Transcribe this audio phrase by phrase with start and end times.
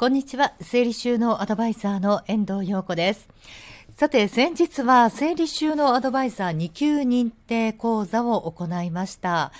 [0.00, 0.54] こんにちは。
[0.62, 3.28] 整理収納アドバイザーの遠藤陽子です。
[3.94, 9.52] さて、先日は整理収納アドバイザー2級認定講座を行いました。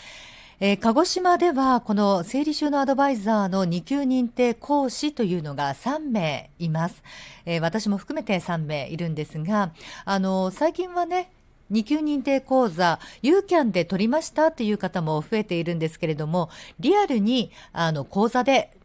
[0.59, 7.03] えー、鹿児島ではこの整理収納アドバイザーの2級認定講師というのが3名います。
[7.45, 9.73] えー、私も含めて3名いるんですが、
[10.07, 11.31] あの、最近はね、
[11.71, 16.49] 2級認定講座、ユーキャンで取りましたという方も増えているんですけれども、
[16.79, 18.80] リアルに、あの、講座で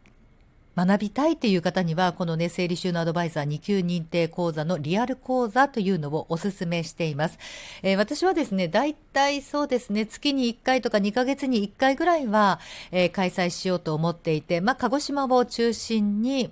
[0.75, 7.39] 学びたいっていう方には、このね、整理収納アドバイザー2級認定講座のリアル講座というのをお勧めしています。
[7.81, 12.59] えー、私はですね、大体そうですね、月に1回とか2ヶ月に1回ぐらいは、
[12.91, 16.51] えー、開催しようと思っていて、まあ、鹿児島を中心に、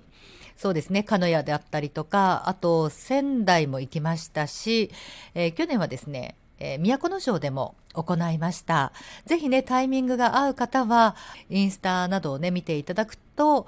[0.56, 4.90] そうですね、鹿屋であったりとか、あと仙台も行きましたし、
[5.34, 8.92] えー、去年はですね、えー、都城でも行いました。
[9.26, 11.16] ぜひね、タイミングが合う方は、
[11.50, 13.66] インスタなどをね、見ていただくと、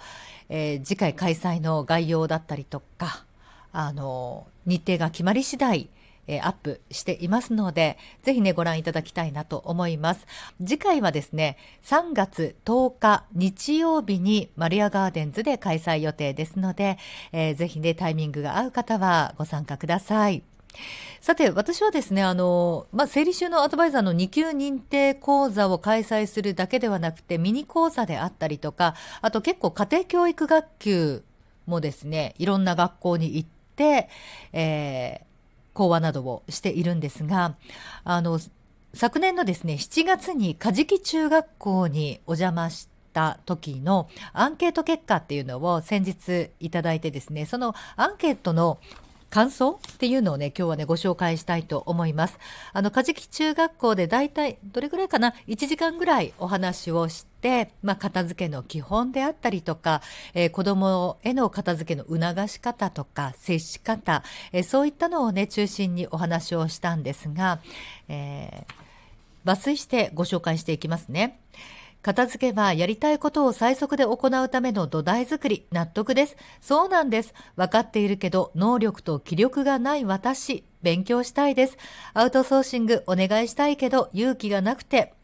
[0.49, 3.25] えー、次回開催の概要だったりとか、
[3.73, 5.91] あの、日程が決まり次第、
[6.29, 10.27] えアップしていますので、ぜひね、ご覧いただきたいなと思います。
[10.61, 16.99] 次回はですね、3月10日日曜日にマリアガーデンズで開催予定ですので、
[17.33, 20.43] えー、ぜひね、タイミングが合う方はご参加ください。
[21.21, 31.25] さて、私はですね、あの、まあ、整理収納アドバイザーの2級認定講座を開催するだけではなくて、ミニ講座であったりとか、あと結構家庭教育学級
[31.67, 34.09] もですね、いろんな学校に行って、
[34.53, 35.25] えー、
[35.75, 37.57] 講話などをしているんですが、
[38.05, 38.39] あの、
[38.95, 48.79] 昨年のですね、7月にカジキ中学校にお邪魔して、た時のアンケート結果っていうのを先日いただいてですね、そのアンケートの
[49.37, 52.39] 感想っていうのをね、今日はね、ご紹介したいと思います。
[52.73, 60.01] あの、カジキ中学校でだいたい、どれぐらいかな ?1 時間ぐらいお話をして、まあ、片付けの基本であったりとか、
[60.33, 64.23] えー、子供への片付けの促し方とか、接し方、
[64.53, 67.59] えー、そういったのをね、中心にお話をしたんですが、
[68.09, 71.39] えー、抜粋してご紹介していきますね。
[72.07, 75.67] 片付けはやりたいことを最速で行うための土台作り。
[75.73, 76.37] 納得です。
[76.61, 77.35] そうなんです。
[77.57, 80.63] 分かっているけど、能力と気力がない私。
[80.83, 81.77] 勉強したいです。
[82.15, 85.15] アウトソーシングお願いしたいけど、勇気がなくて、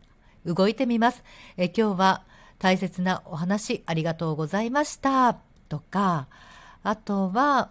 [0.44, 1.22] 動いてみます。
[1.56, 2.24] え今日は
[2.58, 5.36] 大切なお話ありがとうございました。
[5.68, 6.26] とか、
[6.82, 7.70] あとは、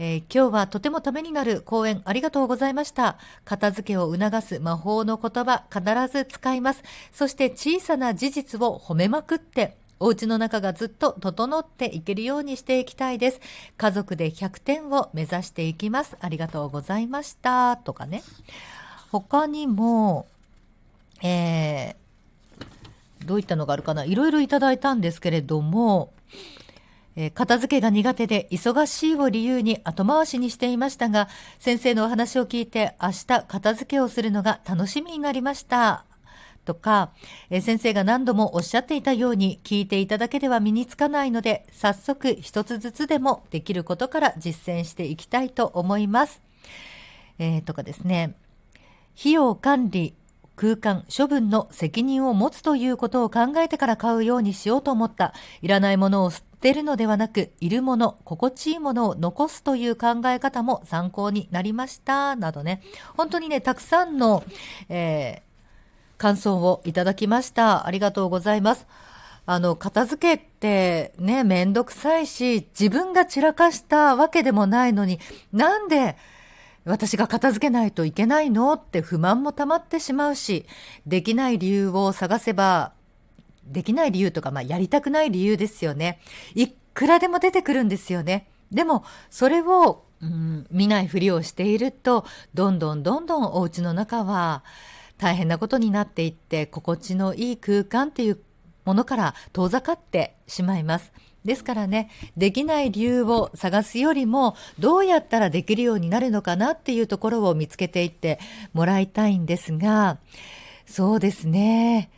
[0.00, 3.18] えー、今日はとてもためになる講演ありがとうございました。
[3.44, 5.82] 片付けを促す魔法の言葉必
[6.16, 6.84] ず使います。
[7.12, 13.40] そして小さな事実を褒めまくって、お家の中がずっと整っていけるようにしていきたいです。
[13.76, 16.16] 家族で100点を目指していきます。
[16.20, 17.76] ありがとうございました。
[17.76, 18.22] とかね。
[19.10, 20.26] 他にも、
[21.22, 24.04] えー、どういったのがあるかな。
[24.04, 26.12] いろいろいただいたんですけれども、
[27.20, 36.04] え片付けが苦手で忙しいを理由に後回しにしていましたが、先生のお話を聞いて明日片付けをするのが楽しみになりました。
[36.64, 37.10] とか、
[37.50, 46.40] え先生が何度もおっしゃっていたように聞いていただけでは身につかないので、早速一つずつでもできることから実践していきたいと思います。
[47.40, 48.36] えー、とかですね、
[49.18, 50.14] 費用管理、
[50.58, 55.32] 空間、処分の責任を持つということを考えてから買うようにしようと思った。
[55.62, 62.34] いらないものを捨てるのではなく、いるもの、心地いいものを残すという考え方も参考になりました。
[62.34, 62.82] などね、
[63.16, 64.42] 本当にね、たくさんの、
[64.88, 67.86] えー、感想をいただきました。
[67.86, 68.88] ありがとうございます。
[69.46, 75.20] あの、片付けってね、めんどくさいし、自分が散らかしたわけでもないのに、
[75.52, 76.16] なんで、
[76.88, 78.72] 私が片付けないといけないの？
[78.72, 80.66] って不満も溜まってしまうし、
[81.06, 82.92] できない理由を探せば、
[83.64, 86.20] できない理由とか、まあ、やりたくない理由ですよね。
[86.54, 88.48] いくらでも出てくるんですよね。
[88.72, 94.64] でも、それを、うん、見ないふりをしていると、どんどんどんどんお家の中は
[95.18, 98.40] 大変なことになっていって、心地のいい空間っていう
[98.84, 101.12] ものから遠ざかってしまいます。
[101.44, 108.38] ですからね、できない理由を探すよりも、どうやったらできるようになるのかなっていうところを見つけていって
[108.72, 110.18] もらいたいんですが、
[110.86, 112.10] そうですね。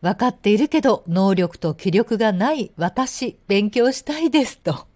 [0.00, 4.87] 分かっているけど、能力と気力がない私、勉強したいですと。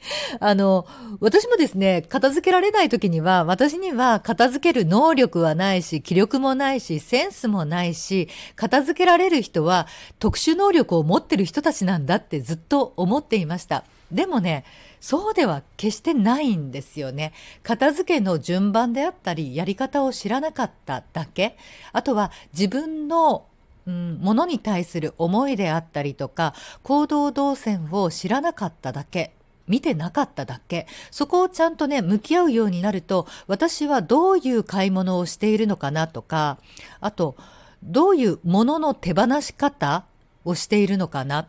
[0.40, 0.86] あの、
[1.20, 9.86] 私もですね、片付けられない時には、私には片付ける能力はないし、気力もないし、センスもないし、片付けられる人は
[10.18, 13.84] 特殊能力を持ってる人たちなんだってずっと思っていました。
[14.10, 14.64] でもね、
[15.00, 17.32] そうでは決してないんですよね。
[17.62, 21.56] 片付けの順番であったり、やり方を知らなかっただけ。
[21.92, 23.46] あとは自分の
[23.86, 29.35] うん、ものに対する思いであったりとか、行動動線を知らなかっただけ、
[29.68, 36.58] 見てなかっただけ、そこをちゃんとね、向き合うようになると、私はどういう買い物をしているのかなとか、
[37.00, 37.36] あと、
[37.82, 40.04] どういうものの手放し方
[40.44, 41.46] をしているのかな、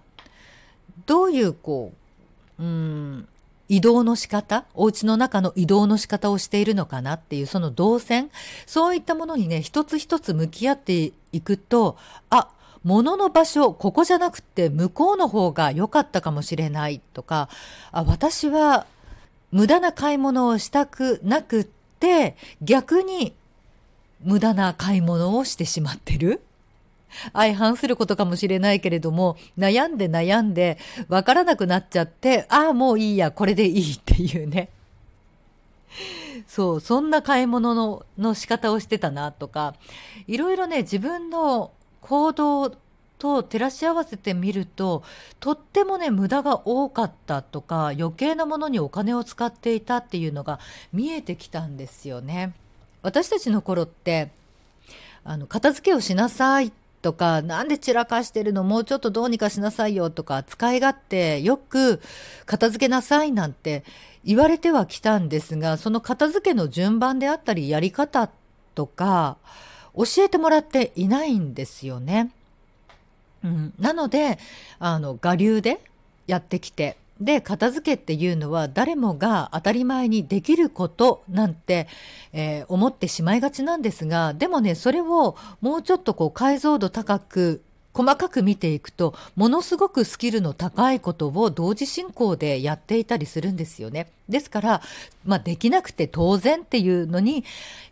[1.06, 1.94] どういうこ
[2.60, 3.28] う、うん、
[3.69, 8.30] 移動の仕方、お家の中の移動の仕方をしているのかなっていう、その動線、
[8.66, 11.98] そういったものにね、一つ一つ向き合っていくと、
[12.30, 12.50] あ、
[12.83, 17.50] 物の場所、ここじゃなくて向こうの方が良かったかもしれないとか、
[17.91, 18.85] あ、私は
[19.51, 21.63] 無駄な買い物をしたくなくっ
[22.00, 23.33] て、逆に
[24.21, 26.41] 無駄な買い物をしてしまってる
[27.33, 30.77] 相反することかもしれないけれども、悩んで悩んで、
[31.07, 34.69] わからなくなっちゃって、ああ、もういいや、これでいいっていうね。
[36.47, 39.75] そう、そんな買い物のの仕方をしてたなとか、
[40.27, 41.71] いろいろね、自分の
[42.07, 42.69] 行動
[43.19, 45.04] と照らし合わせてみると、
[45.42, 50.59] とってもね、無駄が多かったとか、余計なものにお金を使っていたっていうのが
[50.94, 52.54] 見えてきたんですよね。
[53.01, 54.30] 私たちの頃って、
[55.25, 56.71] あの、片付けをしなさい
[57.01, 62.01] とか、なんで散らかしてるのもうちょっとどうにかしなさいよとか、使い勝手よく
[62.45, 63.83] 片付けなさいなんて
[64.24, 68.30] 言われてはきたんですが、その片付けの順番であったり、やり方
[68.75, 69.38] とか、
[69.97, 72.31] 教えてもらっていないんですよね。
[73.44, 74.39] うん、なので、
[74.79, 75.79] あの、我流で
[76.27, 81.88] やってきて、で片付けっていうのは誰もが当たり前にできることなんて、
[82.31, 87.63] えー、思ってしまいがちなんですがでもねそれをもうちょっとこう解像度高く
[87.97, 94.11] 細かく見ていくとものすごくスキルの高いことを同時進行でやっていたりするんですよね。
[94.29, 94.81] ですから、
[95.25, 97.44] まあ、できなくて当然っていうのに、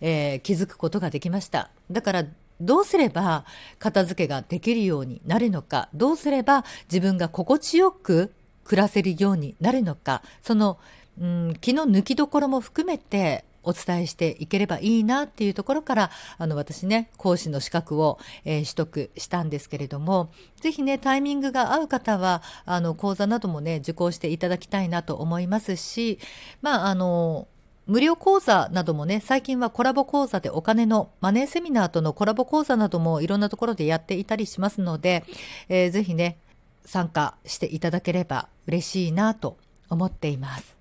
[0.01, 1.71] えー、気づくことができました。
[1.89, 2.25] だから
[2.61, 3.45] どうすれば
[3.79, 8.31] 片付けができるようになるのかどうすれば自分が心地よく
[8.63, 10.77] 暮らせるようになるのかその、
[11.19, 26.19] うん、気の抜きどころも含めてお伝えしていければいいなっていうところからあの私ね講師の資格を、えー、取得したんですけれどもぜひねタイミングが合う方はあの講座などもね受講していただきたいなと思いますし
[26.61, 27.47] まああの
[27.87, 35.23] 無料講座などもね、最近はコラボ講座でお金のマネーセミナーとのコラボ講座などもいろんなところでやっていたりしますので、
[35.69, 36.39] えー、ぜひね、
[36.83, 39.57] 参加していただければ嬉しいなと
[39.89, 40.75] 思っています。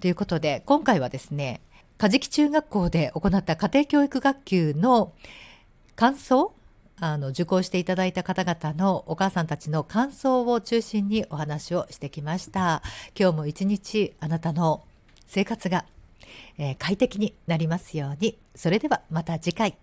[0.00, 1.62] ということで、今回はですね、
[2.02, 5.12] カジキ中学校で行った家庭教育学級の
[5.94, 6.52] 感想
[6.98, 12.82] あの受講していただいた方々のお母さんたちの感想を中心にお話をしてきました。
[13.16, 14.82] 今日も一日あなたの
[15.28, 15.84] 生活が、
[16.58, 18.36] えー、快適になりますように。
[18.56, 19.76] それではまた次回。